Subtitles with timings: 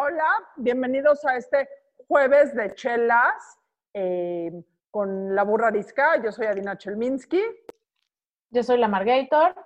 [0.00, 1.68] Hola, bienvenidos a este
[2.06, 3.58] jueves de chelas
[3.92, 4.52] eh,
[4.92, 6.22] con la burra arisca.
[6.22, 7.42] Yo soy Adina Chelminsky.
[8.50, 9.56] Yo soy la Margator.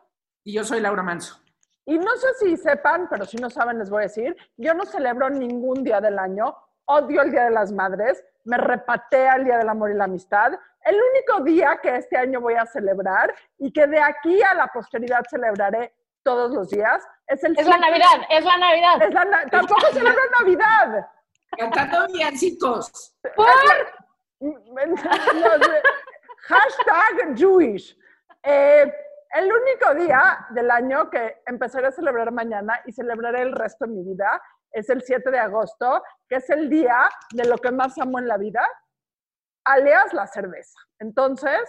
[0.43, 1.39] Y yo soy Laura Manso.
[1.85, 4.87] Y no sé si sepan, pero si no saben les voy a decir, yo no
[4.87, 6.57] celebro ningún día del año,
[6.87, 10.55] odio el Día de las Madres, me repatea el Día del Amor y la Amistad.
[10.83, 14.69] El único día que este año voy a celebrar y que de aquí a la
[14.69, 17.59] posteridad celebraré todos los días es el...
[17.59, 19.03] Es la Navidad, es la Navidad.
[19.03, 21.09] Es la Tampoco celebro Navidad.
[21.59, 23.15] Cantando villancicos.
[23.23, 23.31] De-
[26.49, 27.97] Hashtag Jewish.
[28.43, 28.93] Eh,
[29.31, 33.93] el único día del año que empezaré a celebrar mañana y celebraré el resto de
[33.93, 37.97] mi vida es el 7 de agosto, que es el día de lo que más
[37.99, 38.67] amo en la vida,
[39.65, 40.79] alias la cerveza.
[40.99, 41.61] Entonces,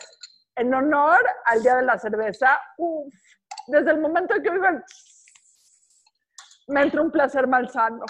[0.56, 3.14] en honor al día de la cerveza, uf,
[3.68, 4.66] desde el momento en que vivo,
[6.68, 8.06] me entra un placer malsano.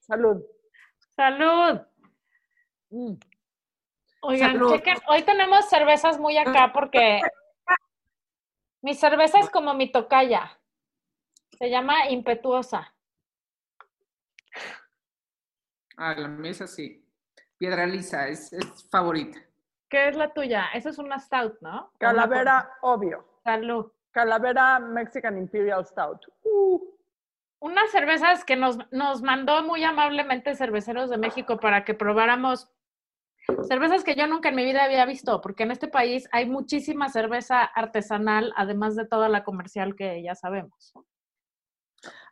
[0.00, 0.42] Salud.
[1.16, 1.80] Salud.
[2.90, 3.14] Mm.
[4.22, 4.72] Oigan, Salud.
[4.72, 7.20] chequen, hoy tenemos cervezas muy acá porque
[8.82, 10.58] mi cerveza es como mi tocaya.
[11.58, 12.94] Se llama Impetuosa.
[15.96, 17.04] Ah, la mesa sí.
[17.58, 19.38] Piedra lisa, es, es favorita.
[19.88, 20.66] ¿Qué es la tuya?
[20.74, 21.92] Esa es una stout, ¿no?
[21.98, 23.24] Calavera, obvio.
[23.44, 23.92] Salud.
[24.10, 26.26] Calavera Mexican Imperial Stout.
[26.44, 26.80] Uh,
[27.62, 32.68] Unas cervezas que nos, nos mandó muy amablemente Cerveceros de México para que probáramos
[33.68, 37.08] cervezas que yo nunca en mi vida había visto, porque en este país hay muchísima
[37.08, 40.92] cerveza artesanal, además de toda la comercial que ya sabemos.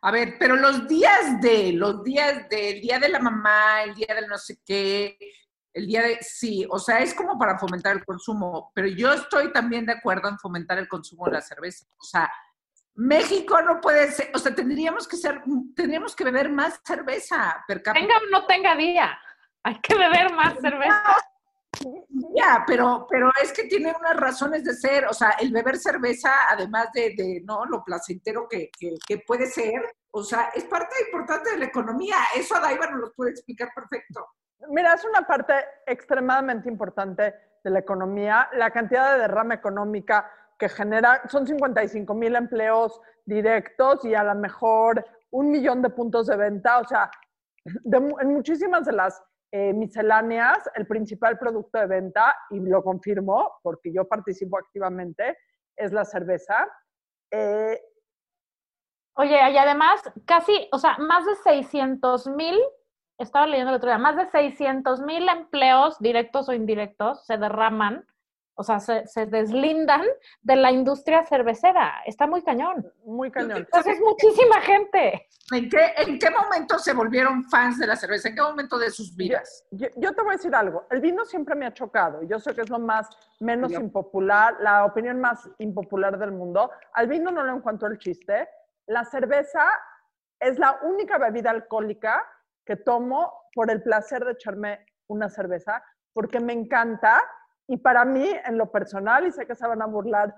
[0.01, 4.13] A ver, pero los días de, los días del día de la mamá, el día
[4.13, 5.17] del no sé qué,
[5.73, 9.53] el día de, sí, o sea, es como para fomentar el consumo, pero yo estoy
[9.53, 11.85] también de acuerdo en fomentar el consumo de la cerveza.
[11.97, 12.29] O sea,
[12.95, 15.41] México no puede ser, o sea, tendríamos que ser,
[15.75, 18.05] tendríamos que beber más cerveza per cápita.
[18.05, 19.17] Tenga o no tenga día,
[19.63, 21.15] hay que beber más cerveza.
[22.35, 26.31] Ya, pero, pero es que tiene unas razones de ser, o sea, el beber cerveza,
[26.49, 27.65] además de, de ¿no?
[27.65, 29.81] lo placentero que, que, que puede ser,
[30.11, 32.15] o sea, es parte importante de la economía.
[32.35, 34.27] Eso Adaiva nos lo puede explicar perfecto.
[34.69, 35.53] mira, es una parte
[35.87, 38.49] extremadamente importante de la economía.
[38.53, 40.29] La cantidad de derrama económica
[40.61, 46.27] que genera son 55 mil empleos directos y a lo mejor un millón de puntos
[46.27, 46.77] de venta.
[46.77, 47.09] O sea,
[47.65, 49.19] en muchísimas de las
[49.51, 55.35] eh, misceláneas, el principal producto de venta, y lo confirmo porque yo participo activamente,
[55.75, 56.67] es la cerveza.
[57.31, 57.81] Eh,
[59.15, 62.59] Oye, y además, casi, o sea, más de 600 mil,
[63.17, 68.05] estaba leyendo el otro día, más de 600 mil empleos directos o indirectos se derraman,
[68.55, 70.03] o sea, se, se deslindan
[70.41, 72.01] de la industria cervecera.
[72.05, 72.91] Está muy cañón.
[73.03, 73.57] muy cañón.
[73.57, 75.27] Entonces, es muchísima gente.
[75.51, 78.29] ¿En qué, ¿En qué momento se volvieron fans de la cerveza?
[78.29, 79.65] ¿En qué momento de sus vidas?
[79.71, 82.53] Yo, yo te voy a decir algo, el vino siempre me ha chocado, yo sé
[82.53, 87.43] que es lo más, menos impopular, la opinión más impopular del mundo, al vino no
[87.43, 88.47] le encuentro el chiste,
[88.87, 89.67] la cerveza
[90.39, 92.25] es la única bebida alcohólica
[92.65, 95.83] que tomo por el placer de echarme una cerveza,
[96.13, 97.21] porque me encanta
[97.71, 100.35] y para mí, en lo personal, y sé que se van a burlar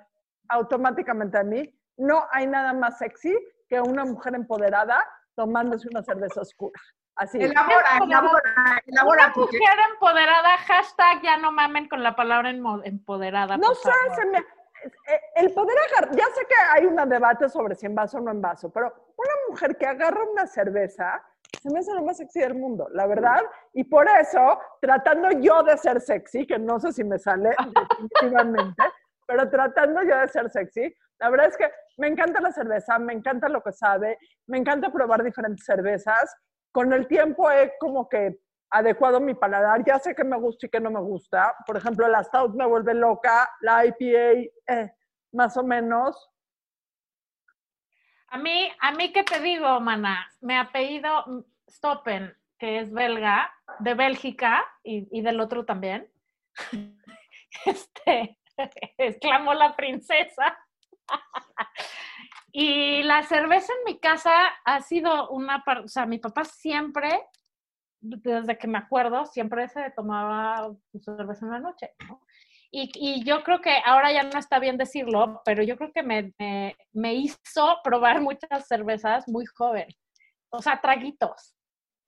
[0.49, 3.35] automáticamente de mí, no hay nada más sexy
[3.67, 5.03] que una mujer empoderada
[5.35, 6.79] tomándose una cerveza oscura.
[7.15, 7.41] Así.
[7.41, 12.51] Elabora, elabora, elabora, Una porque mujer empoderada, hashtag ya no mamen con la palabra
[12.83, 13.57] empoderada.
[13.57, 17.73] No sé, se me- eh, el poder agarrar, ya sé que hay un debate sobre
[17.73, 21.23] si en vaso o no en vaso, pero una mujer que agarra una cerveza
[21.61, 23.41] se me hace lo más sexy del mundo, la verdad.
[23.73, 27.51] Y por eso, tratando yo de ser sexy, que no sé si me sale
[27.89, 28.83] definitivamente,
[29.25, 33.13] pero tratando yo de ser sexy, la verdad es que me encanta la cerveza, me
[33.13, 34.17] encanta lo que sabe,
[34.47, 36.35] me encanta probar diferentes cervezas.
[36.71, 38.39] Con el tiempo he como que
[38.71, 41.55] adecuado mi paladar, ya sé que me gusta y que no me gusta.
[41.65, 44.93] Por ejemplo, la Stout me vuelve loca, la IPA eh,
[45.31, 46.29] más o menos.
[48.33, 50.27] A mí, a mí, ¿qué te digo, mana?
[50.41, 56.09] Me apellido Stoppen, que es belga, de Bélgica y, y del otro también.
[57.65, 58.39] Este,
[58.97, 60.57] exclamó la princesa.
[62.55, 64.31] Y la cerveza en mi casa
[64.63, 67.19] ha sido una parte, o sea, mi papá siempre,
[67.99, 72.21] desde que me acuerdo, siempre se tomaba su cerveza en la noche, ¿no?
[72.73, 76.01] Y, y yo creo que ahora ya no está bien decirlo, pero yo creo que
[76.01, 79.87] me, me, me hizo probar muchas cervezas muy joven.
[80.49, 81.55] O sea, traguitos.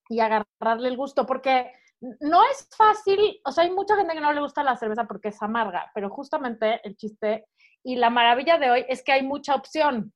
[0.10, 1.72] Y agarrarle el gusto, porque
[2.20, 5.30] no es fácil, o sea, hay mucha gente que no le gusta la cerveza porque
[5.30, 7.46] es amarga, pero justamente el chiste
[7.84, 10.14] y la maravilla de hoy es que hay mucha opción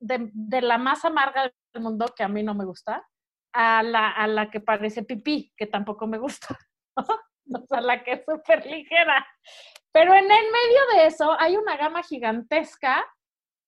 [0.00, 3.06] de, de la más amarga del mundo, que a mí no me gusta,
[3.54, 6.48] a la, a la que parece pipí, que tampoco me gusta.
[6.96, 9.26] o sea, la que es súper ligera.
[9.96, 13.02] Pero en el medio de eso hay una gama gigantesca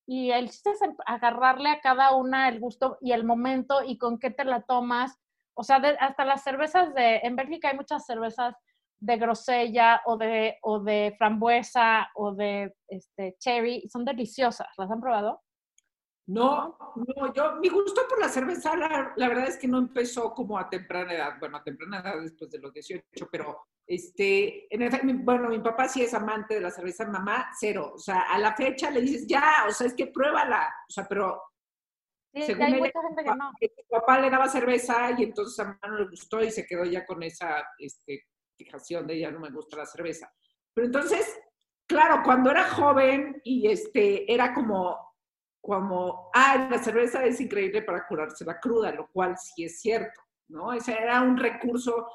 [0.07, 4.19] y el chiste es agarrarle a cada una el gusto y el momento y con
[4.19, 5.19] qué te la tomas.
[5.55, 8.55] O sea, hasta las cervezas de, en Bélgica hay muchas cervezas
[9.01, 14.69] de grosella o de, o de frambuesa o de este, cherry, son deliciosas.
[14.77, 15.41] ¿Las han probado?
[16.29, 20.59] No, no, yo, mi gusto por la cerveza, la, verdad es que no empezó como
[20.59, 23.03] a temprana edad, bueno, a temprana edad después de los 18,
[23.33, 27.99] pero este, en bueno, mi papá sí es amante de la cerveza, mamá, cero, o
[27.99, 31.41] sea, a la fecha le dices, ya, o sea, es que pruébala, o sea, pero
[32.35, 33.51] sí, según hay mucha gente que no.
[33.59, 36.85] Mi papá le daba cerveza y entonces a mamá no le gustó y se quedó
[36.85, 40.31] ya con esa este, fijación de ya no me gusta la cerveza.
[40.75, 41.41] Pero entonces,
[41.87, 45.08] claro, cuando era joven y este, era como
[45.61, 50.21] como, ah, la cerveza es increíble para curarse la cruda, lo cual sí es cierto,
[50.49, 50.73] ¿no?
[50.73, 52.07] Ese era un recurso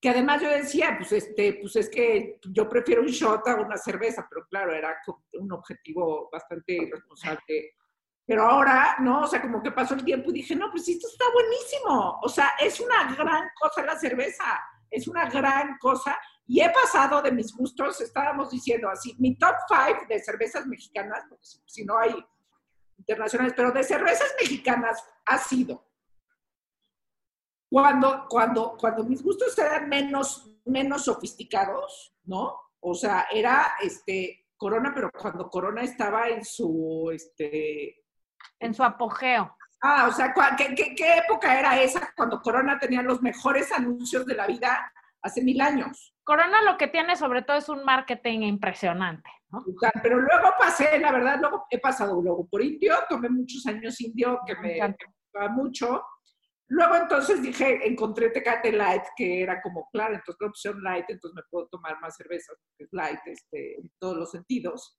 [0.00, 3.78] que además yo decía, pues, este, pues es que yo prefiero un shot a una
[3.78, 4.94] cerveza, pero claro, era
[5.32, 7.72] un objetivo bastante irresponsable.
[8.26, 9.22] Pero ahora, ¿no?
[9.22, 12.20] O sea, como que pasó el tiempo y dije, no, pues esto está buenísimo.
[12.22, 14.44] O sea, es una gran cosa la cerveza,
[14.90, 16.18] es una gran cosa.
[16.46, 21.24] Y he pasado de mis gustos, estábamos diciendo así, mi top five de cervezas mexicanas,
[21.28, 22.14] porque si no hay
[22.98, 25.84] internacionales, pero de cervezas mexicanas ha sido
[27.74, 32.56] cuando, cuando, cuando mis gustos eran menos, menos sofisticados, ¿no?
[32.78, 38.04] O sea, era este Corona, pero cuando Corona estaba en su este
[38.60, 39.56] en su apogeo.
[39.82, 44.24] Ah, o sea, ¿qué, qué, qué época era esa cuando Corona tenía los mejores anuncios
[44.24, 44.92] de la vida
[45.24, 46.14] hace mil años?
[46.22, 49.30] Corona lo que tiene sobre todo es un marketing impresionante.
[50.02, 54.40] Pero luego pasé, la verdad, luego he pasado luego por indio, tomé muchos años indio
[54.46, 56.02] que me, gustaba mucho.
[56.68, 61.36] Luego entonces dije, encontré Tecate Light, que era como, claro, entonces la opción light, entonces
[61.36, 64.98] me puedo tomar más cervezas, porque es light este, en todos los sentidos.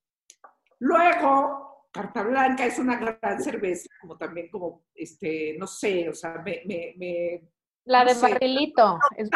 [0.79, 6.41] Luego, Carta Blanca es una gran cerveza, como también como, este, no sé, o sea,
[6.43, 6.61] me...
[6.65, 7.51] me,
[7.85, 9.29] la de barrilito, es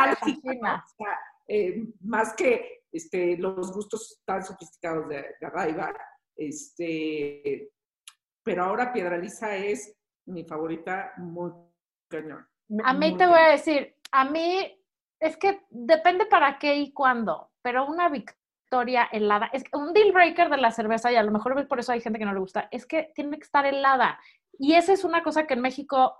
[1.47, 5.93] eh, más que este, los gustos tan sofisticados de, de
[6.35, 7.71] Este,
[8.43, 11.51] pero ahora Piedra Lisa es mi favorita, muy
[12.07, 12.47] cañón.
[12.83, 14.79] A mí te voy a decir, a mí
[15.19, 20.49] es que depende para qué y cuándo, pero una victoria helada, es un deal breaker
[20.49, 22.67] de la cerveza, y a lo mejor por eso hay gente que no le gusta,
[22.71, 24.19] es que tiene que estar helada.
[24.59, 26.15] Y esa es una cosa que en México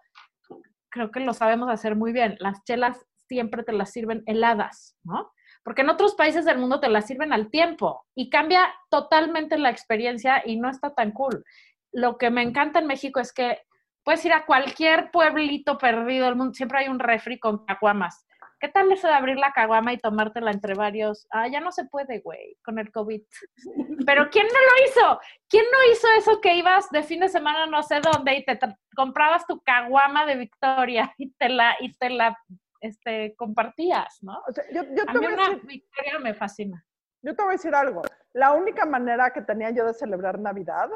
[0.90, 2.36] creo que lo sabemos hacer muy bien.
[2.40, 5.32] Las chelas siempre te las sirven heladas, ¿no?
[5.64, 9.70] porque en otros países del mundo te la sirven al tiempo y cambia totalmente la
[9.70, 11.44] experiencia y no está tan cool.
[11.92, 13.60] Lo que me encanta en México es que
[14.04, 18.26] puedes ir a cualquier pueblito perdido del mundo, siempre hay un refri con caguamas.
[18.60, 21.28] ¿Qué tal eso de abrir la caguama y tomártela entre varios?
[21.32, 23.22] Ah, ya no se puede, güey, con el COVID.
[24.06, 25.20] Pero ¿quién no lo hizo?
[25.48, 28.60] ¿Quién no hizo eso que ibas de fin de semana no sé dónde y te
[28.96, 32.38] comprabas tu caguama de Victoria y te la, y te la
[32.82, 34.42] este, compartías, ¿no?
[34.74, 36.84] yo, yo a mí una victoria me fascina.
[37.22, 38.02] Yo te voy a decir algo.
[38.34, 40.90] La única manera que tenía yo de celebrar Navidad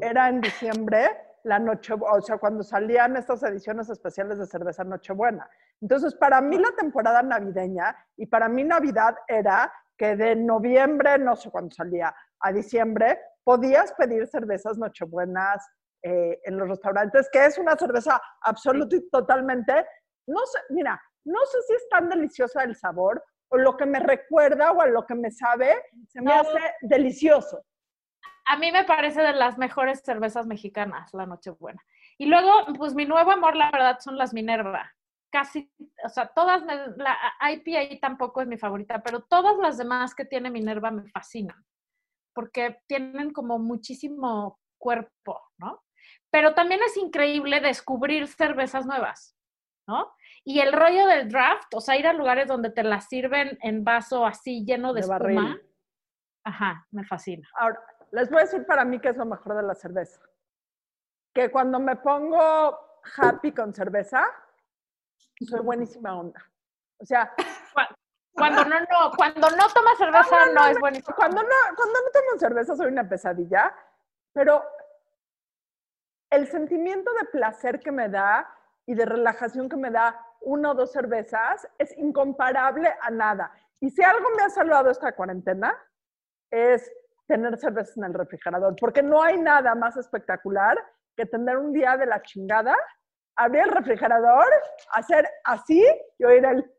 [0.00, 1.10] era en diciembre,
[1.44, 5.48] la noche, o sea, cuando salían estas ediciones especiales de cerveza Nochebuena.
[5.80, 11.36] Entonces, para mí la temporada navideña y para mí Navidad era que de noviembre, no
[11.36, 15.66] sé cuándo salía, a diciembre, podías pedir cervezas Nochebuenas
[16.02, 19.86] eh, en los restaurantes, que es una cerveza absoluta y totalmente,
[20.26, 24.00] no sé, mira, no sé si es tan deliciosa el sabor o lo que me
[24.00, 25.74] recuerda o a lo que me sabe,
[26.08, 27.64] se me hace delicioso.
[28.46, 31.82] A mí me parece de las mejores cervezas mexicanas, la Nochebuena.
[32.18, 34.92] Y luego, pues mi nuevo amor, la verdad, son las Minerva.
[35.30, 35.72] Casi,
[36.04, 36.62] o sea, todas,
[36.96, 37.16] la
[37.50, 41.64] IPA tampoco es mi favorita, pero todas las demás que tiene Minerva me fascinan,
[42.34, 45.82] porque tienen como muchísimo cuerpo, ¿no?
[46.30, 49.36] Pero también es increíble descubrir cervezas nuevas.
[49.86, 50.12] ¿no?
[50.44, 53.84] Y el rollo del draft, o sea, ir a lugares donde te la sirven en
[53.84, 55.58] vaso así lleno de, espuma.
[56.44, 57.48] Ajá, me fascina.
[57.58, 57.78] Ahora,
[58.12, 60.20] les voy a decir para mí que es lo mejor de la cerveza.
[61.34, 64.24] Que cuando me pongo happy con cerveza,
[65.48, 66.40] soy buenísima onda.
[66.98, 67.34] O sea,
[68.34, 71.16] cuando no, no, cuando no tomas cerveza no, es buenísimo.
[71.16, 73.74] Cuando no, cuando no tomo cerveza soy una pesadilla,
[74.34, 74.62] pero
[76.30, 78.54] el sentimiento de placer que me da
[78.84, 83.52] y de relajación que me da una o dos cervezas es incomparable a nada.
[83.80, 85.74] Y si algo me ha salvado esta cuarentena
[86.50, 86.92] es
[87.32, 90.76] tener cervezas en el refrigerador, porque no hay nada más espectacular
[91.16, 92.76] que tener un día de la chingada
[93.36, 94.46] abrir el refrigerador,
[94.92, 95.82] hacer así
[96.18, 96.70] y oír el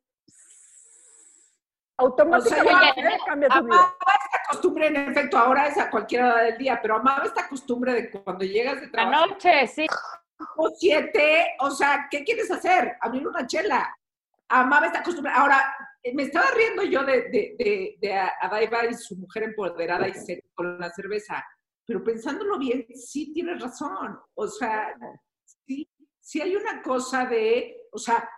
[1.97, 3.75] automáticamente yo cambia tu vida.
[3.75, 3.95] Amaba
[4.25, 7.93] esta costumbre, en efecto, ahora es a cualquier hora del día, pero amaba esta costumbre
[7.93, 9.23] de cuando llegas de trabajo.
[9.23, 9.87] Anoche, sí.
[10.57, 12.97] o siete, o sea, ¿qué quieres hacer?
[13.01, 13.95] Abrir una chela.
[14.49, 15.31] Amaba esta costumbre.
[15.33, 15.75] Ahora,
[16.11, 20.43] me estaba riendo yo de, de, de, de Adaiba y su mujer empoderada y seria
[20.53, 21.43] con la cerveza,
[21.85, 24.19] pero pensándolo bien, sí tienes razón.
[24.35, 24.93] O sea,
[25.45, 28.29] sí, sí hay una cosa de, o sea,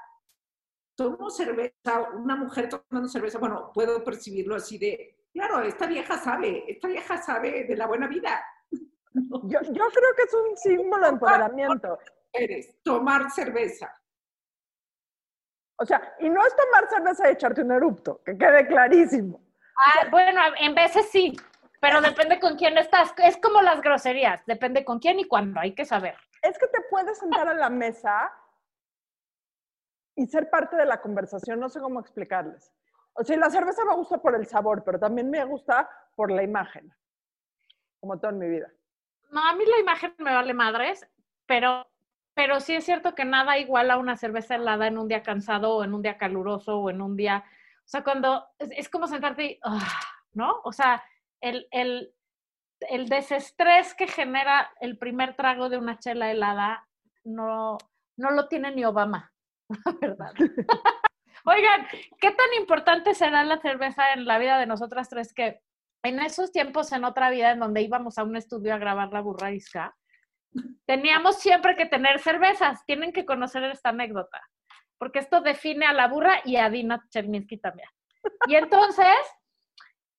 [0.96, 6.64] tomo cerveza, una mujer tomando cerveza, bueno, puedo percibirlo así de, claro, esta vieja sabe,
[6.68, 8.44] esta vieja sabe de la buena vida.
[9.44, 11.98] Yo, yo creo que es un símbolo de empoderamiento.
[12.34, 13.90] Eres tomar cerveza.
[15.78, 19.42] O sea, y no es tomar cerveza y echarte un erupto, que quede clarísimo.
[19.78, 21.36] Ah, bueno, en veces sí,
[21.82, 23.14] pero depende con quién estás.
[23.18, 26.16] Es como las groserías, depende con quién y cuándo, hay que saber.
[26.42, 28.32] Es que te puedes sentar a la mesa
[30.16, 32.72] y ser parte de la conversación, no sé cómo explicarles.
[33.14, 36.44] O sea, la cerveza me gusta por el sabor, pero también me gusta por la
[36.44, 36.94] imagen,
[38.00, 38.72] como todo en mi vida.
[39.32, 41.06] No, a mí la imagen me vale madres,
[41.46, 41.86] pero,
[42.36, 45.78] pero sí es cierto que nada igual a una cerveza helada en un día cansado
[45.78, 47.44] o en un día caluroso o en un día,
[47.78, 50.00] o sea, cuando es, es como sentarte y, ah,
[50.34, 50.62] ¿no?
[50.64, 51.04] O sea,
[51.42, 52.14] el, el,
[52.82, 56.88] el desestrés que genera el primer trago de una chela helada
[57.24, 57.78] no,
[58.18, 59.32] no lo tiene ni Obama,
[59.86, 60.34] la verdad.
[61.46, 61.88] Oigan,
[62.20, 65.62] ¿qué tan importante será la cerveza en la vida de nosotras tres que
[66.04, 69.22] en esos tiempos, en otra vida, en donde íbamos a un estudio a grabar la
[69.22, 69.96] burraisca,
[70.86, 72.84] teníamos siempre que tener cervezas.
[72.86, 74.42] Tienen que conocer esta anécdota,
[74.98, 77.90] porque esto define a la burra y a Dina Cherminsky también.
[78.48, 79.16] Y entonces,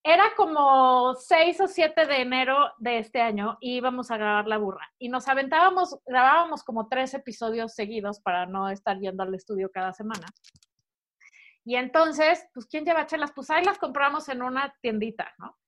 [0.08, 4.56] era como 6 o 7 de enero de este año y íbamos a grabar la
[4.56, 4.88] burra.
[5.00, 9.92] Y nos aventábamos, grabábamos como tres episodios seguidos para no estar yendo al estudio cada
[9.92, 10.28] semana.
[11.64, 13.32] Y entonces, pues, ¿quién lleva chelas?
[13.34, 15.58] Pues ahí las compramos en una tiendita, ¿no?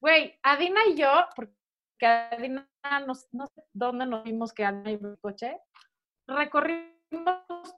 [0.00, 1.10] Güey, Adina y yo,
[2.06, 2.68] Adina,
[3.06, 5.58] no, no sé dónde nos vimos que Adina en coche,
[6.26, 6.92] recorrimos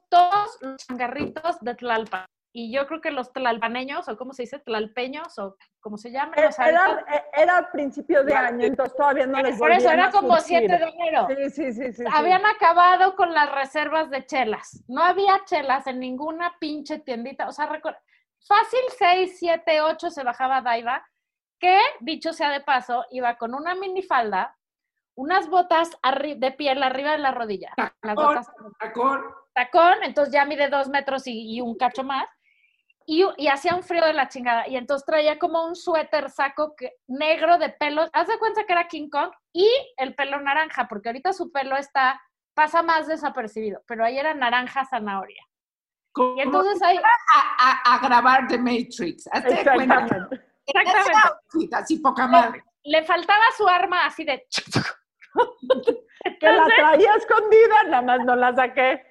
[0.09, 2.25] todos los changarritos de Tlalpan.
[2.53, 6.33] Y yo creo que los tlalpaneños, o cómo se dice, tlalpeños, o como se llama.
[6.35, 10.67] Era, era, era principio de año, entonces todavía no les Por eso era como surtir.
[10.67, 11.27] 7 de enero.
[11.27, 11.93] Sí, sí, sí, sí.
[11.97, 12.03] sí.
[12.11, 14.83] Habían acabado con las reservas de chelas.
[14.87, 17.47] No había chelas en ninguna pinche tiendita.
[17.47, 21.05] O sea, fácil 6, 7, 8 se bajaba Daiva,
[21.59, 24.55] que, dicho sea de paso, iba con una minifalda,
[25.15, 25.91] unas botas
[26.35, 27.71] de piel arriba de la rodilla.
[27.77, 28.47] Las Tacón, botas
[28.79, 29.21] tacón.
[29.53, 32.27] tacón, entonces ya mide dos metros y, y un cacho más.
[33.09, 34.67] Y, y hacía un frío de la chingada.
[34.67, 38.05] Y entonces traía como un suéter saco que, negro de pelo.
[38.13, 41.77] Haz de cuenta que era King Kong y el pelo naranja, porque ahorita su pelo
[41.77, 42.21] está,
[42.53, 45.41] pasa más desapercibido, pero ahí era naranja zanahoria.
[46.11, 47.01] Como Y entonces ahí, a,
[47.91, 49.27] a- a grabar The Matrix.
[49.31, 50.29] Hazte de cuenta.
[50.67, 51.75] Exactamente.
[51.75, 52.63] Así poca madre.
[52.83, 54.45] le faltaba su arma así de...
[56.39, 59.01] Que la traía escondida, nada más no la saqué.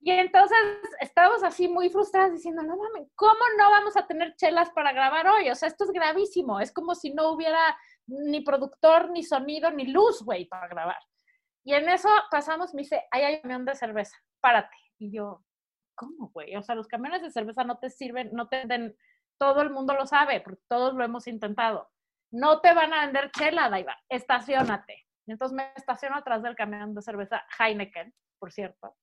[0.00, 0.56] Y entonces
[1.00, 5.26] estábamos así muy frustradas diciendo, no mames, ¿cómo no vamos a tener chelas para grabar
[5.26, 5.50] hoy?
[5.50, 6.60] O sea, esto es gravísimo.
[6.60, 7.76] Es como si no hubiera
[8.06, 10.98] ni productor, ni sonido, ni luz, güey, para grabar.
[11.64, 14.76] Y en eso pasamos, me dice, ahí hay un camión de cerveza, párate.
[14.98, 15.44] Y yo,
[15.96, 16.54] ¿cómo, güey?
[16.54, 18.96] O sea, los camiones de cerveza no te sirven, no te den,
[19.38, 21.90] todo el mundo lo sabe, porque todos lo hemos intentado.
[22.30, 25.06] No te van a vender chela, Daiva, estacionate.
[25.26, 28.96] Entonces me estaciono atrás del camión de cerveza Heineken, por cierto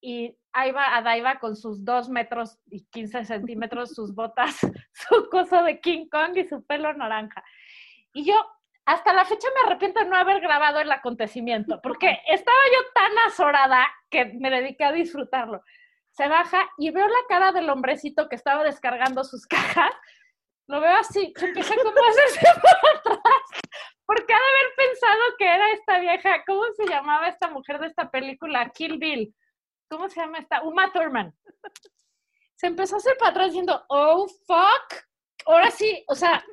[0.00, 4.58] y ahí va Adaiva con sus 2 metros y 15 centímetros, sus botas,
[4.92, 7.44] su coso de King Kong y su pelo naranja.
[8.12, 8.34] Y yo
[8.86, 13.12] hasta la fecha me arrepiento de no haber grabado el acontecimiento, porque estaba yo tan
[13.28, 15.62] azorada que me dediqué a disfrutarlo.
[16.10, 19.92] Se baja y veo la cara del hombrecito que estaba descargando sus cajas.
[20.66, 23.62] Lo veo así, empieza como a hacerse para atrás,
[24.06, 27.88] porque ha de haber pensado que era esta vieja, ¿cómo se llamaba esta mujer de
[27.88, 28.70] esta película?
[28.70, 29.34] Kill Bill.
[29.90, 30.62] ¿cómo se llama esta?
[30.62, 31.34] Uma Thurman.
[32.54, 35.04] Se empezó a hacer para atrás diciendo, oh, fuck.
[35.46, 36.44] Ahora sí, o sea,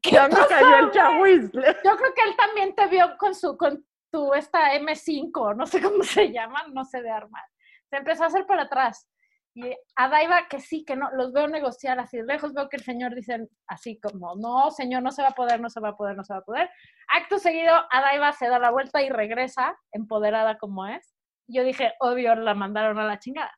[0.00, 0.92] ¿qué Ya me pasó, cayó el güey?
[0.94, 1.76] chahuizle.
[1.84, 5.82] Yo creo que él también te vio con su, con tu, esta M5, no sé
[5.82, 7.44] cómo se llama, no sé de armas.
[7.90, 9.08] Se empezó a hacer para atrás.
[9.54, 12.82] Y a Daiva que sí, que no, los veo negociar así lejos, veo que el
[12.82, 15.96] señor dice así como, no, señor, no se va a poder, no se va a
[15.96, 16.68] poder, no se va a poder.
[17.08, 21.14] Acto seguido, a Daiva se da la vuelta y regresa, empoderada como es.
[21.48, 23.50] Yo dije, obvio, la mandaron a la chingada.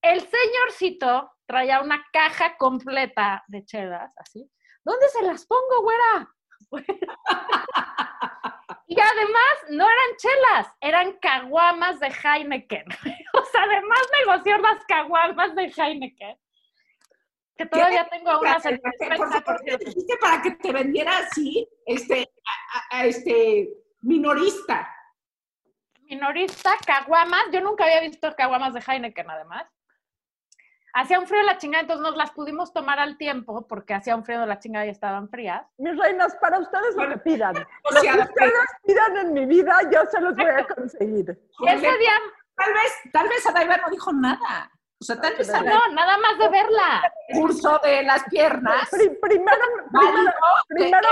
[0.00, 4.50] El señorcito traía una caja completa de chelas, así.
[4.84, 6.30] ¿Dónde se las pongo, güera?
[8.94, 12.84] Y además no eran chelas, eran caguamas de Heineken.
[13.34, 16.38] O sea, además negoció las caguamas de Heineken.
[17.56, 18.80] Que todavía tengo unas en
[19.78, 22.30] dijiste para que te vendiera así, este,
[22.90, 23.68] a, a- este,
[24.02, 24.88] minorista.
[26.02, 27.44] minorista, caguamas.
[27.52, 29.66] Yo nunca había visto caguamas de Heineken, además.
[30.94, 34.14] Hacía un frío de la chingada, entonces nos las pudimos tomar al tiempo porque hacía
[34.14, 35.66] un frío de la chingada y estaban frías.
[35.78, 37.56] Mis reinas, para ustedes lo que pidan.
[37.56, 38.52] O Lo que sea, ustedes
[38.84, 41.38] pidan en mi vida, yo se los voy a conseguir.
[41.60, 42.12] Y ese día,
[42.54, 44.70] Tal vez, tal vez Adaiva no dijo nada.
[45.00, 47.02] O sea, tal vez Adaiva no, nada más de verla.
[47.32, 50.32] curso de las piernas, Pri- primero, válido,
[50.68, 51.08] primero,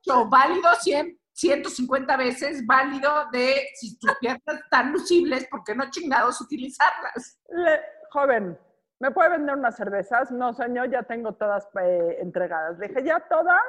[0.00, 5.90] hecho, válido 100, 150 veces, válido de si tus piernas están lucibles, ¿por qué no
[5.90, 7.40] chingados utilizarlas?
[7.48, 8.56] le- joven,
[9.00, 10.30] ¿me puede vender unas cervezas?
[10.30, 12.78] No, señor, ya tengo todas eh, entregadas.
[12.78, 13.62] Le dije, ¿ya todas?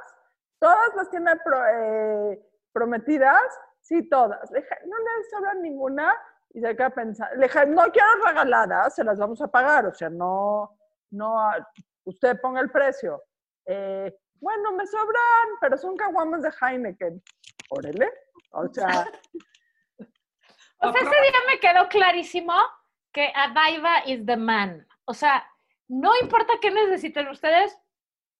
[0.59, 2.41] ¿Todas las tiene pro- eh,
[2.71, 3.41] prometidas?
[3.81, 4.49] Sí, todas.
[4.51, 6.15] Le dije, ¿no le sobra ninguna?
[6.53, 7.35] Y se queda pensando.
[7.35, 9.85] Le dije, no quiero regaladas, se las vamos a pagar.
[9.87, 10.77] O sea, no,
[11.11, 11.57] no, ah,
[12.05, 13.21] usted ponga el precio.
[13.65, 17.21] Eh, bueno, me sobran, pero son caguamas de Heineken.
[17.69, 18.11] Órale.
[18.51, 18.87] O sea,
[20.79, 22.53] O sea, ese día me quedó clarísimo
[23.11, 24.85] que Adaiva is the man.
[25.05, 25.45] O sea,
[25.87, 27.77] no importa qué necesiten ustedes,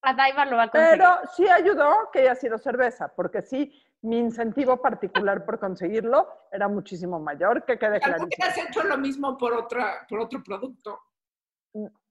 [0.02, 0.98] Adaiva lo va a conseguir.
[0.98, 6.68] Pero sí ayudó que haya sido cerveza, porque sí, mi incentivo particular por conseguirlo era
[6.68, 8.30] muchísimo mayor, que quede clarísimo.
[8.46, 11.00] has hecho lo mismo por, otra, por otro producto.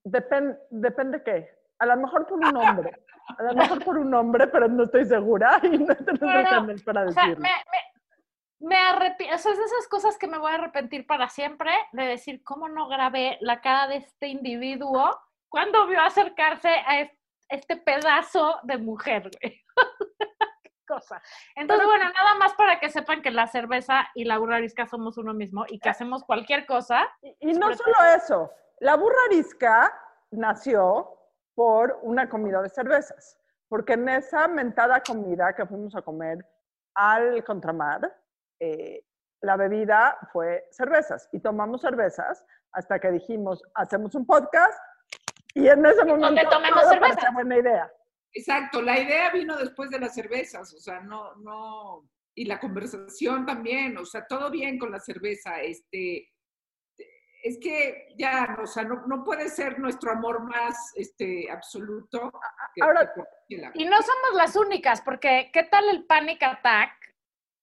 [0.05, 1.51] Depen- depende qué.
[1.79, 3.05] A lo mejor por un hombre.
[3.39, 7.05] A lo mejor por un hombre, pero no estoy segura y no tengo canal para
[7.05, 7.43] O sea, me, decirlo.
[7.43, 7.51] me,
[8.65, 11.71] me arrepiento, o sea, es de esas cosas que me voy a arrepentir para siempre
[11.93, 15.15] de decir cómo no grabé la cara de este individuo
[15.49, 17.13] cuando vio acercarse a es-
[17.49, 19.61] este pedazo de mujer, güey.
[20.87, 21.23] Cosa.
[21.57, 25.33] Entonces, bueno, nada más para que sepan que la cerveza y la burrarisca somos uno
[25.33, 27.09] mismo y que hacemos cualquier cosa.
[27.23, 29.91] Y, y no solo eso, la burra arisca
[30.31, 31.11] nació
[31.55, 36.47] por una comida de cervezas, porque en esa mentada comida que fuimos a comer
[36.95, 38.15] al contramar,
[38.61, 39.05] eh,
[39.43, 44.79] la bebida fue cervezas y tomamos cervezas hasta que dijimos, hacemos un podcast
[45.55, 46.85] y en ese momento tomemos
[47.35, 47.93] buena idea.
[48.33, 53.47] Exacto, la idea vino después de las cervezas, o sea, no, no, y la conversación
[53.47, 56.29] también, o sea, todo bien con la cerveza, este,
[57.45, 62.33] es que ya, o sea, no, no puede ser nuestro amor más, este, absoluto.
[62.75, 63.13] que- Ahora-
[63.49, 66.91] que la- Y no somos las únicas, porque ¿qué tal el panic attack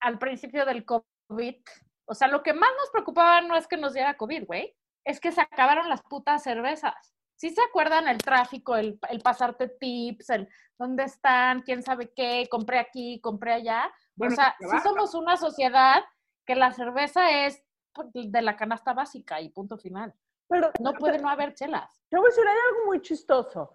[0.02, 1.56] al principio del COVID?
[2.04, 5.20] O sea, lo que más nos preocupaba no es que nos diera COVID, güey, es
[5.20, 7.14] que se acabaron las putas cervezas.
[7.36, 12.46] ¿Sí se acuerdan el tráfico, el, el pasarte tips, el dónde están, quién sabe qué,
[12.50, 13.92] compré aquí, compré allá?
[14.14, 14.88] Bueno, o sea, sí trabajo.
[14.88, 16.04] somos una sociedad
[16.44, 17.62] que la cerveza es
[17.92, 20.14] pues, de la canasta básica y punto final.
[20.48, 21.90] Pero No puede no haber chelas.
[22.10, 23.74] Te voy a decir, hay algo muy chistoso.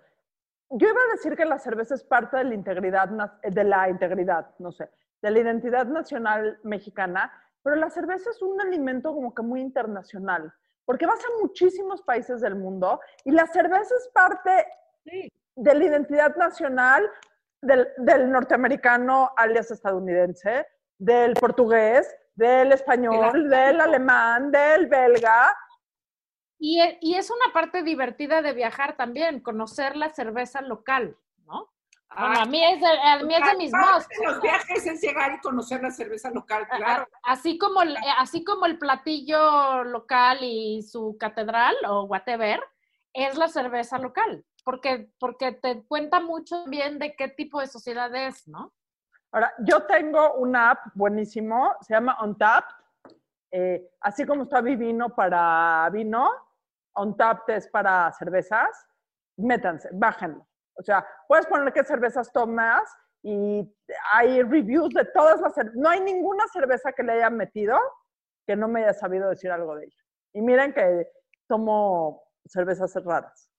[0.70, 3.10] Yo iba a decir que la cerveza es parte de la integridad,
[3.42, 4.90] de la integridad, no sé,
[5.22, 7.32] de la identidad nacional mexicana,
[7.64, 10.54] pero la cerveza es un alimento como que muy internacional,
[10.86, 14.66] porque vas a muchísimos países del mundo y la cerveza es parte
[15.56, 17.10] de la identidad nacional
[17.62, 25.56] del, del norteamericano alias estadounidense, del portugués, del español, del alemán, del belga.
[26.60, 31.18] Y, y es una parte divertida de viajar también, conocer la cerveza local.
[32.16, 35.02] Bueno, Ah, a mí es de, a mí es de mis de Los viajes es
[35.02, 37.08] llegar y conocer la cerveza local, claro.
[37.24, 42.60] Así como, el, eh, así como el platillo local y su catedral o whatever,
[43.14, 48.14] es la cerveza local, porque, porque te cuenta mucho bien de qué tipo de sociedad
[48.16, 48.74] es, ¿no?
[49.32, 52.76] Ahora, yo tengo una app buenísimo, se llama Untapped.
[53.52, 56.30] Eh, así como está Vivino para vino,
[56.96, 58.88] Untapped es para cervezas.
[59.38, 60.48] Métanse, bájenlo.
[60.78, 62.84] O sea, puedes poner qué cervezas tomas
[63.24, 63.68] y
[64.12, 65.54] hay reviews de todas las.
[65.76, 67.78] No hay ninguna cerveza que le haya metido
[68.46, 70.04] que no me haya sabido decir algo de ella.
[70.34, 71.08] Y miren que
[71.48, 73.52] tomo cervezas raras.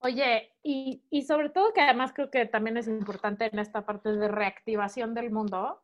[0.00, 4.12] Oye, y, y sobre todo que además creo que también es importante en esta parte
[4.12, 5.82] de reactivación del mundo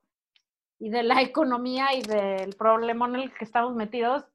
[0.79, 4.27] y de la economía y del problema en el que estamos metidos,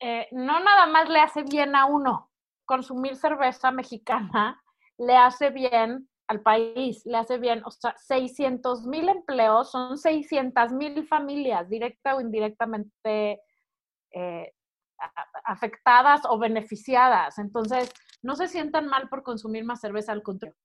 [0.00, 2.30] eh, no nada más le hace bien a uno
[2.64, 4.62] consumir cerveza mexicana,
[4.98, 10.72] le hace bien al país, le hace bien, o sea, 600 mil empleos, son 600
[10.72, 13.40] mil familias directa o indirectamente
[14.12, 14.52] eh,
[15.44, 17.38] afectadas o beneficiadas.
[17.38, 20.56] Entonces, no se sientan mal por consumir más cerveza, al contrario.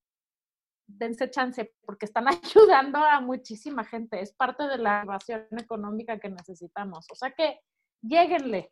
[0.88, 4.22] dense chance porque están ayudando a muchísima gente.
[4.22, 7.06] Es parte de la evasión económica que necesitamos.
[7.12, 7.60] O sea que
[8.02, 8.72] lleguenle.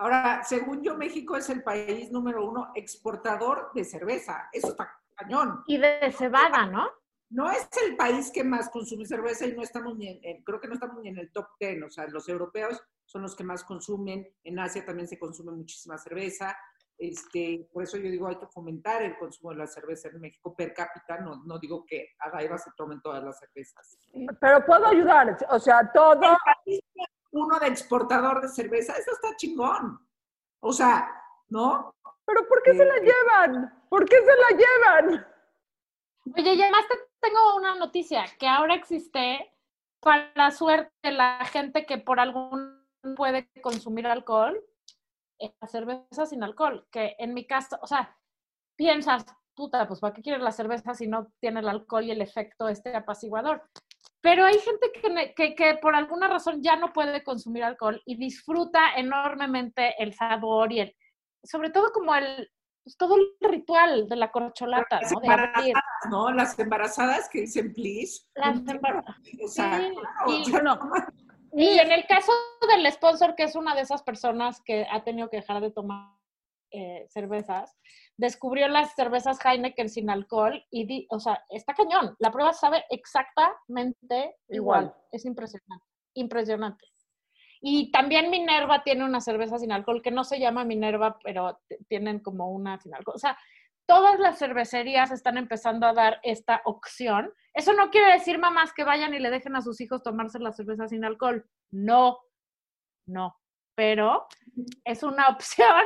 [0.00, 4.48] Ahora, según yo, México es el país número uno exportador de cerveza.
[4.50, 5.62] Eso está cañón.
[5.66, 6.88] Y de cebada, ¿no?
[7.28, 10.68] No es el país que más consume cerveza y no estamos ni en, creo que
[10.68, 11.82] no estamos ni en el top ten.
[11.82, 14.26] O sea, los europeos son los que más consumen.
[14.42, 16.56] En Asia también se consume muchísima cerveza.
[16.96, 20.56] Este, por eso yo digo, hay que fomentar el consumo de la cerveza en México
[20.56, 21.18] per cápita.
[21.18, 23.98] No, no digo que a Daiva se tomen todas las cervezas.
[24.40, 26.38] Pero puedo ayudar, o sea, todo.
[27.32, 30.06] Uno de exportador de cerveza, eso está chingón.
[30.60, 31.08] O sea,
[31.48, 31.94] ¿no?
[32.26, 33.84] ¿Pero por qué se la Eh, llevan?
[33.88, 35.26] ¿Por qué se la llevan?
[36.36, 39.52] Oye, y además te tengo una noticia, que ahora existe,
[40.00, 42.80] para la suerte de la gente que por algún
[43.16, 44.62] puede consumir alcohol,
[45.38, 48.16] eh, la cerveza sin alcohol, que en mi caso, o sea,
[48.76, 52.22] piensas, puta, pues ¿para qué quieres la cerveza si no tiene el alcohol y el
[52.22, 53.62] efecto este apaciguador?
[54.22, 58.16] Pero hay gente que, que, que por alguna razón ya no puede consumir alcohol y
[58.16, 60.96] disfruta enormemente el sabor y el,
[61.42, 62.50] sobre todo como el,
[62.84, 65.20] pues todo el ritual de la corcholata, Las ¿no?
[65.22, 66.30] Embarazadas, ¿no?
[66.32, 68.26] Las embarazadas que dicen please.
[68.34, 69.04] Las embar-
[69.42, 69.78] O sea,
[70.26, 70.78] Sí, y- no.
[71.52, 72.30] Y en el caso
[72.72, 76.14] del sponsor, que es una de esas personas que ha tenido que dejar de tomar
[76.70, 77.76] eh, cervezas,
[78.16, 82.14] descubrió las cervezas Heineken sin alcohol y, di- o sea, está cañón.
[82.18, 84.84] La prueba sabe exactamente igual.
[84.84, 84.94] Igual.
[85.12, 86.84] Es impresionante, impresionante.
[87.60, 92.20] Y también Minerva tiene una cerveza sin alcohol que no se llama Minerva, pero tienen
[92.20, 93.16] como una sin alcohol.
[93.16, 93.36] O sea,
[93.86, 97.32] todas las cervecerías están empezando a dar esta opción.
[97.52, 100.52] Eso no quiere decir, mamás, que vayan y le dejen a sus hijos tomarse la
[100.52, 101.44] cerveza sin alcohol.
[101.70, 102.18] No,
[103.06, 103.36] no.
[103.74, 104.26] Pero
[104.84, 105.84] es una opción.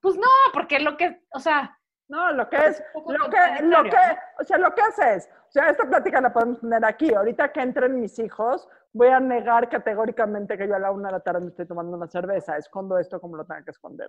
[0.00, 1.76] Pues no, porque lo que, o sea,
[2.08, 3.96] No, lo que es, un poco lo que, lo que,
[4.40, 7.12] o sea, lo que haces, o sea, esta plática la podemos tener aquí.
[7.14, 11.12] Ahorita que entren mis hijos, voy a negar categóricamente que yo a la una de
[11.12, 12.56] la tarde me estoy tomando una cerveza.
[12.56, 14.08] Escondo esto como lo tenga que esconder.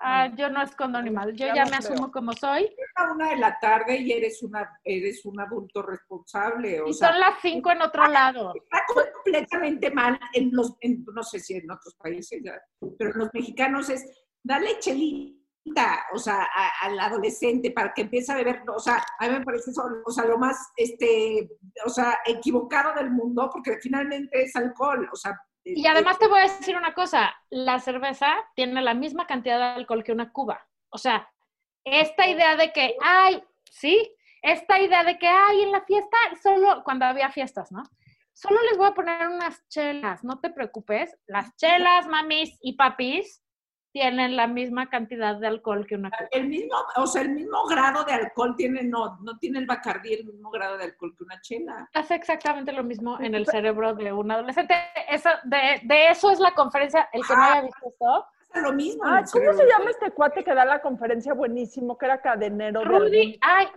[0.00, 1.32] ah, yo no escondo animal.
[1.34, 1.78] Yo Ya ya me creo.
[1.92, 2.74] asumo como soy.
[2.96, 6.80] a una de la tarde y eres una eres un adulto responsable.
[6.80, 8.52] O Y sea, son las cinco en otro lado.
[8.54, 12.60] está completamente mal en los, en- no sé si en otros países, ya,
[12.98, 18.30] pero en los mexicanos es dale chelita, o sea, a- al adolescente para que empiece
[18.30, 21.48] a beber, o sea, a mí me parece eso, o sea, lo más, este,
[21.84, 25.32] o sea, equivocado del mundo, porque finalmente es alcohol, o sea.
[25.64, 29.64] Y además te voy a decir una cosa, la cerveza tiene la misma cantidad de
[29.80, 30.60] alcohol que una cuba.
[30.90, 31.26] O sea,
[31.84, 36.82] esta idea de que, ay, sí, esta idea de que, ay, en la fiesta, solo
[36.84, 37.82] cuando había fiestas, ¿no?
[38.34, 41.16] Solo les voy a poner unas chelas, no te preocupes.
[41.26, 43.42] Las chelas, mamis y papis,
[43.94, 48.02] tienen la misma cantidad de alcohol que una el mismo, o sea, el mismo grado
[48.02, 51.40] de alcohol tiene, no, no tiene el Bacardí el mismo grado de alcohol que una
[51.40, 51.88] chela.
[51.94, 54.74] Hace exactamente lo mismo en el cerebro de un adolescente.
[55.08, 58.26] Eso, de, de eso es la conferencia, el que no haya visto esto.
[58.54, 59.04] Lo mismo.
[59.04, 62.86] el ¿cómo se llama este cuate que da la conferencia buenísimo, que era cadenero de
[62.86, 63.68] Rudy, ay,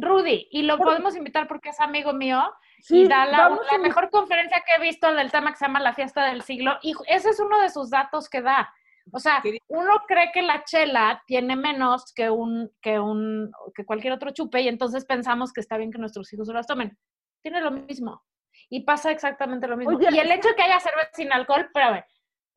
[0.00, 2.44] Rudy, y lo podemos invitar porque es amigo mío
[2.80, 5.80] Sí, y da la, la mejor conferencia que he visto del tema que se llama
[5.80, 8.72] La Fiesta del Siglo, y ese es uno de sus datos que da.
[9.12, 14.12] O sea, uno cree que la chela tiene menos que un, que un, que cualquier
[14.12, 16.96] otro chupe, y entonces pensamos que está bien que nuestros hijos se las tomen.
[17.42, 18.22] Tiene lo mismo.
[18.70, 19.96] Y pasa exactamente lo mismo.
[19.96, 22.04] Oye, y el hecho de que haya cerveza sin alcohol, espérame,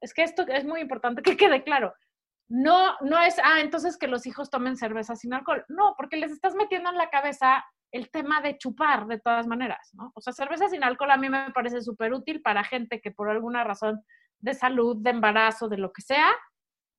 [0.02, 1.94] es que esto es muy importante que quede claro.
[2.50, 5.64] No, no es, ah, entonces que los hijos tomen cerveza sin alcohol.
[5.70, 9.92] No, porque les estás metiendo en la cabeza el tema de chupar de todas maneras,
[9.94, 10.12] ¿no?
[10.16, 13.30] O sea, cerveza sin alcohol a mí me parece súper útil para gente que por
[13.30, 14.04] alguna razón
[14.42, 16.30] de salud, de embarazo, de lo que sea,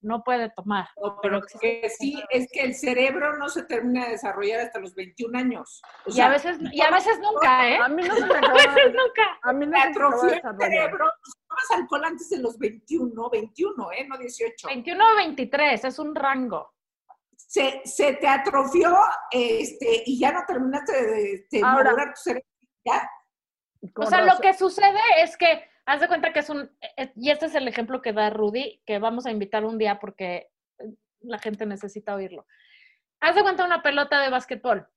[0.01, 0.89] no puede tomar.
[1.01, 4.93] No, pero que sí, es que el cerebro no se termina de desarrollar hasta los
[4.95, 5.81] 21 años.
[6.05, 7.77] O Y sea, a veces, y a veces nunca, ¿eh?
[7.77, 9.39] A mí no se me A acaba veces de, nunca.
[9.41, 9.77] a mí no
[10.19, 11.05] se me acaba el cerebro.
[11.47, 14.05] Tomas alcohol antes de los 21, 21, ¿eh?
[14.09, 14.67] No 18.
[14.67, 16.73] 21 o 23, es un rango.
[17.37, 18.93] Se, se te atrofió
[19.31, 22.47] este, y ya no terminaste de, de Ahora- madurar tu cerebro.
[22.85, 23.09] Ya.
[23.95, 27.29] O sea, lo que sucede es que, haz de cuenta que es un, eh, y
[27.29, 30.93] este es el ejemplo que da Rudy, que vamos a invitar un día porque eh,
[31.21, 32.45] la gente necesita oírlo.
[33.19, 34.87] Haz de cuenta una pelota de básquetbol,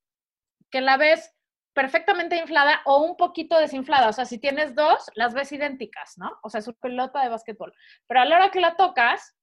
[0.70, 1.32] que la ves
[1.74, 4.08] perfectamente inflada o un poquito desinflada.
[4.08, 6.38] O sea, si tienes dos, las ves idénticas, ¿no?
[6.42, 7.72] O sea, es una pelota de básquetbol.
[8.06, 9.36] Pero a la hora que la tocas,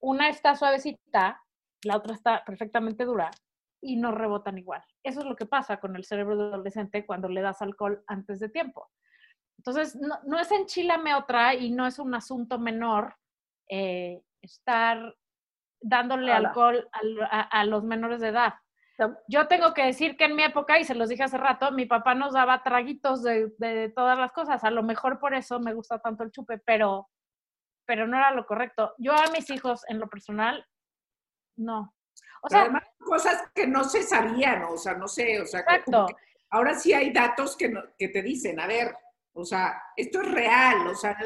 [0.00, 1.42] una está suavecita,
[1.82, 3.30] la otra está perfectamente dura
[3.82, 4.82] y no rebotan igual.
[5.02, 8.48] Eso es lo que pasa con el cerebro adolescente cuando le das alcohol antes de
[8.48, 8.88] tiempo.
[9.60, 13.14] Entonces, no, no es enchilame otra y no es un asunto menor
[13.68, 15.14] eh, estar
[15.82, 18.54] dándole alcohol al- a, a los menores de edad.
[19.28, 21.84] Yo tengo que decir que en mi época, y se los dije hace rato, mi
[21.86, 24.64] papá nos daba traguitos de, de todas las cosas.
[24.64, 27.08] A lo mejor por eso me gusta tanto el chupe, pero,
[27.86, 28.94] pero no era lo correcto.
[28.98, 30.66] Yo a mis hijos, en lo personal,
[31.56, 31.94] no.
[32.42, 36.06] O sea, además, cosas que no se sabían, o sea, no sé, o sea, exacto.
[36.06, 36.14] que
[36.50, 38.94] ahora sí hay datos que, no- que te dicen, a ver,
[39.40, 41.16] o sea, esto es real, o sea,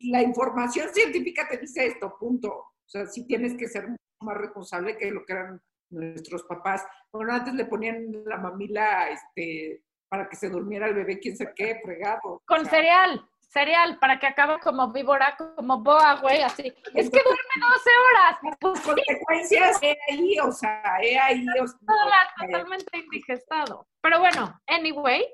[0.00, 2.50] la información científica te dice esto, punto.
[2.50, 3.88] O sea, sí tienes que ser
[4.20, 6.84] más responsable que lo que eran nuestros papás.
[7.12, 11.52] Bueno, antes le ponían la mamila, este, para que se durmiera el bebé, quién sabe
[11.54, 12.42] qué, fregado.
[12.46, 16.72] Con o sea, cereal, cereal, para que acabe como víbora, como boa, güey, así.
[16.94, 18.56] Es que duerme 12 horas.
[18.60, 23.86] Pues sí, consecuencias, he ahí, o sea, he ahí, o sea, toda eh, totalmente indigestado.
[24.00, 25.24] Pero bueno, anyway,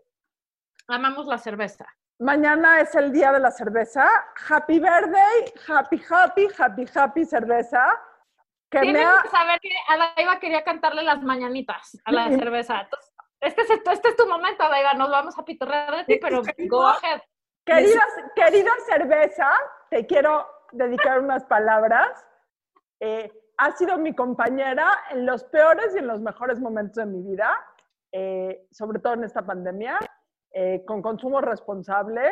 [0.88, 1.87] amamos la cerveza.
[2.18, 4.09] Mañana es el día de la cerveza.
[4.49, 8.01] Happy birthday, happy, happy, happy, happy cerveza.
[8.70, 9.22] Que me Tienen ha...
[9.22, 12.81] que saber que Adaiva quería cantarle las mañanitas a la cerveza.
[12.81, 14.94] Entonces, este, es, este es tu momento, Adaiva.
[14.94, 17.20] Nos vamos a pitorrear de ti, pero go ahead.
[17.64, 18.03] Querida,
[18.35, 19.51] querida cerveza,
[19.90, 22.25] te quiero dedicar unas palabras.
[23.01, 27.22] Eh, ha sido mi compañera en los peores y en los mejores momentos de mi
[27.22, 27.59] vida,
[28.12, 29.99] eh, sobre todo en esta pandemia,
[30.52, 32.22] eh, con consumo responsable.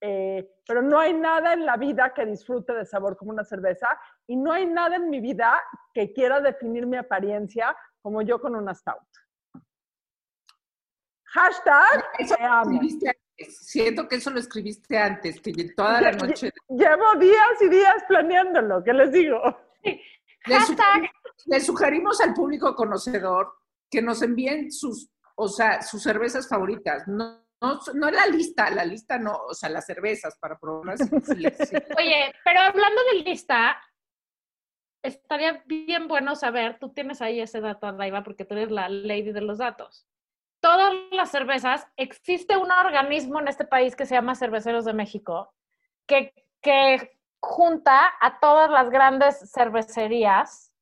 [0.00, 3.98] Eh, pero no hay nada en la vida que disfrute de sabor como una cerveza
[4.26, 5.58] y no hay nada en mi vida
[5.94, 8.98] que quiera definir mi apariencia como yo con una stout.
[11.24, 12.36] Hashtag Eso.
[13.48, 16.50] Siento que eso lo escribiste antes, que toda la noche.
[16.68, 19.38] Llevo días y días planeándolo, ¿qué les digo?
[19.82, 20.00] Le,
[20.44, 21.10] Hashtag- sugerimos,
[21.46, 23.52] le sugerimos al público conocedor
[23.90, 27.06] que nos envíen sus, o sea, sus cervezas favoritas.
[27.06, 31.00] No, no, no la lista, la lista no, o sea, las cervezas para probarlas.
[31.00, 31.76] sí, sí.
[31.98, 33.80] Oye, pero hablando de lista,
[35.02, 39.32] estaría bien bueno saber, tú tienes ahí ese dato, Adaiva, porque tú eres la lady
[39.32, 40.06] de los datos.
[40.60, 45.54] Todas las cervezas, existe un organismo en este país que se llama Cerveceros de México,
[46.06, 50.72] que, que junta a todas las grandes cervecerías,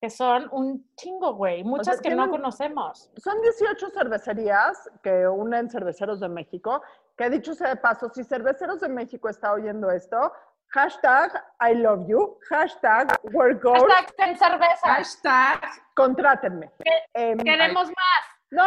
[0.00, 3.10] que son un chingo, güey, muchas que no conocemos.
[3.16, 6.82] Son 18 cervecerías que unen Cerveceros de México,
[7.16, 10.32] que dicho sea de paso, si Cerveceros de México está oyendo esto,
[10.68, 15.60] hashtag I love you, hashtag work goals, Hashtag ten cerveza, Hashtag,
[15.94, 16.70] contrátenme.
[17.14, 18.24] Em, queremos más.
[18.50, 18.64] no,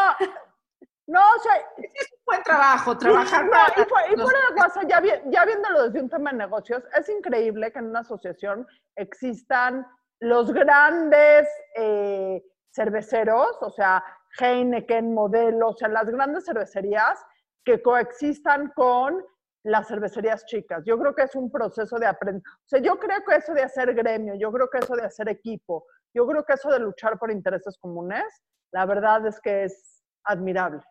[1.08, 4.82] no, o sea, es un buen trabajo, trabajar No, para y, los- fuera de cosa,
[4.88, 8.68] ya, vi- ya viéndolo desde un tema de negocios, es increíble que en una asociación
[8.98, 9.88] existan
[10.22, 14.04] los grandes eh, cerveceros, o sea,
[14.40, 17.20] Heineken, Modelo, o sea, las grandes cervecerías
[17.66, 19.24] que coexistan con
[19.64, 20.84] las cervecerías chicas.
[20.86, 22.56] Yo creo que es un proceso de aprendizaje.
[22.56, 25.28] O sea, yo creo que eso de hacer gremio, yo creo que eso de hacer
[25.28, 28.26] equipo, yo creo que eso de luchar por intereses comunes,
[28.72, 30.82] la verdad es que es admirable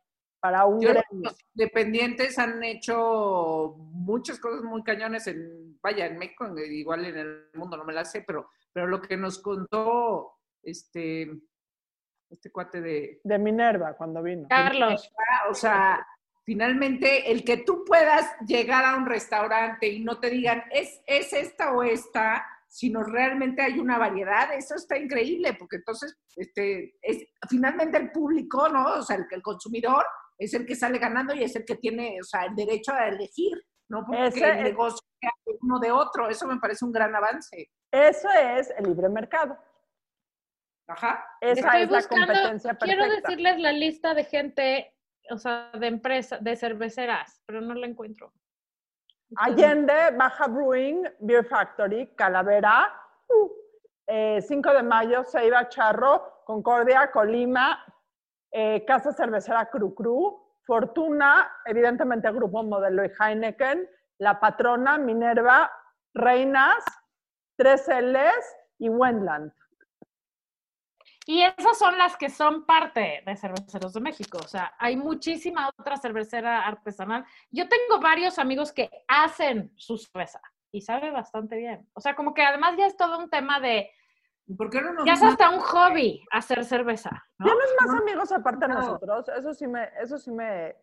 [0.40, 6.46] para un Yo los independientes han hecho muchas cosas muy cañones en, vaya, en México,
[6.58, 11.30] igual en el mundo, no me la sé, pero, pero lo que nos contó este,
[12.28, 14.46] este cuate de, de Minerva cuando vino.
[14.48, 15.10] Carlos.
[15.50, 16.06] o sea,
[16.44, 21.32] finalmente el que tú puedas llegar a un restaurante y no te digan, es, es
[21.32, 27.24] esta o esta, sino realmente hay una variedad, eso está increíble, porque entonces, este, es,
[27.48, 28.94] finalmente el público, ¿no?
[28.94, 30.06] O sea, el, el consumidor
[30.38, 33.08] es el que sale ganando y es el que tiene, o sea, el derecho a
[33.08, 33.52] elegir,
[33.88, 34.04] ¿no?
[34.06, 35.28] Porque Ese el es- negocio de
[35.60, 37.70] uno de otro, eso me parece un gran avance.
[37.90, 39.58] Eso es el libre mercado.
[40.86, 41.24] Ajá.
[41.40, 42.84] Esa Estoy es la competencia perfecta.
[42.84, 44.94] Quiero decirles la lista de gente,
[45.30, 48.32] o sea, de empresas, de cerveceras, pero no la encuentro.
[49.36, 52.92] Allende, Baja Brewing, Beer Factory, Calavera,
[53.28, 53.50] uh,
[54.06, 57.84] eh, 5 de mayo, Ceiba Charro, Concordia, Colima,
[58.50, 65.70] eh, Casa Cervecera Cru Cru, Fortuna, evidentemente Grupo Modelo y Heineken, La Patrona, Minerva,
[66.12, 66.84] Reinas,
[67.60, 68.44] 3Ls
[68.78, 69.52] y Wendland.
[71.26, 74.38] Y esas son las que son parte de Cerveceros de México.
[74.42, 77.24] O sea, hay muchísima otra cervecera artesanal.
[77.50, 80.40] Yo tengo varios amigos que hacen su cerveza
[80.72, 81.88] y sabe bastante bien.
[81.92, 83.90] O sea, como que además ya es todo un tema de,
[84.46, 87.46] ¿Y ¿Por qué no nos ya es hasta un hobby hacer cerveza, ¿no?
[87.46, 88.80] ¿Tienes más amigos aparte de No.
[88.80, 89.28] nosotros?
[89.28, 90.74] Eso sí me, eso sí me,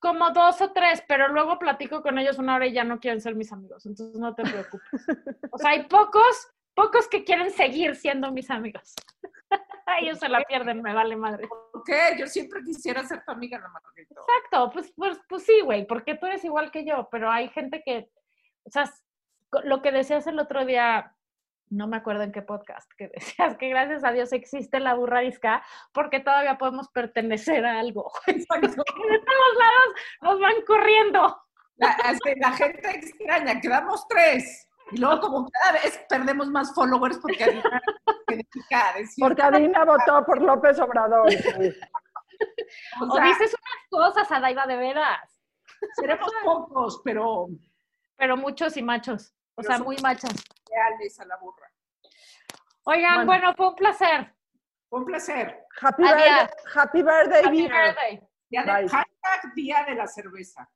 [0.00, 3.20] Como dos o tres, pero luego platico con ellos una hora y ya no quieren
[3.20, 3.84] ser mis amigos.
[3.86, 5.06] Entonces no te preocupes.
[5.50, 8.94] O sea, hay pocos, pocos que quieren seguir siendo mis amigos.
[10.00, 11.48] Ellos se la pierden, me vale madre.
[11.48, 12.16] ¿Por qué?
[12.18, 14.14] Yo siempre quisiera ser tu amiga, la Margarita.
[14.20, 17.82] Exacto, pues, pues, pues sí, güey, porque tú eres igual que yo, pero hay gente
[17.84, 18.10] que,
[18.64, 18.90] o sea,
[19.64, 21.14] lo que decías el otro día,
[21.70, 25.64] no me acuerdo en qué podcast, que decías que gracias a Dios existe la burrarisca
[25.92, 28.12] porque todavía podemos pertenecer a algo.
[28.26, 28.68] Exacto.
[28.68, 31.42] de todos lados nos van corriendo.
[31.76, 34.68] La, gente extraña, quedamos tres.
[34.90, 37.80] Y luego como cada vez perdemos más followers porque Adina
[39.18, 41.30] Porque Adina votó por López Obrador.
[41.30, 41.72] sí.
[43.00, 45.42] o dices unas cosas, Adaiva, de veras.
[45.94, 47.46] seremos pocos, pero
[48.16, 49.32] Pero muchos y machos.
[49.60, 50.32] O sea, muy machas.
[50.68, 51.70] leales a la burra.
[52.84, 53.26] Oigan, Bueno.
[53.26, 54.34] bueno, fue un placer.
[54.88, 55.66] Fue un placer.
[55.80, 56.18] Happy Adiós.
[56.18, 58.20] birthday, happy birthday, Happy birthday.
[58.48, 60.68] Día de, hashtag Día de la Cerveza.